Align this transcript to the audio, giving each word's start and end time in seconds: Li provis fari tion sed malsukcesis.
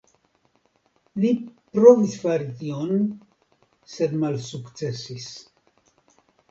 Li 1.25 1.33
provis 1.75 2.17
fari 2.23 2.49
tion 2.63 3.05
sed 3.99 4.21
malsukcesis. 4.27 5.33